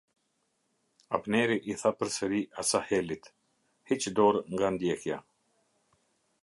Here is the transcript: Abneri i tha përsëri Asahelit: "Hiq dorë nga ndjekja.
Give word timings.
Abneri 1.17 1.57
i 1.73 1.75
tha 1.81 1.91
përsëri 1.99 2.41
Asahelit: 2.63 3.31
"Hiq 3.91 4.09
dorë 4.21 4.43
nga 4.55 4.75
ndjekja. 4.79 5.21